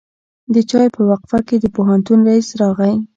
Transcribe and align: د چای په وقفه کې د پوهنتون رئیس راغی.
د 0.53 0.55
چای 0.69 0.87
په 0.95 1.01
وقفه 1.09 1.39
کې 1.47 1.55
د 1.59 1.65
پوهنتون 1.75 2.19
رئیس 2.27 2.47
راغی. 2.61 2.95